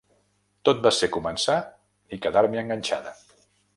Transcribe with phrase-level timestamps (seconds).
[0.69, 1.57] Tot va ser començar
[2.17, 3.15] i quedar-m’hi enganxada.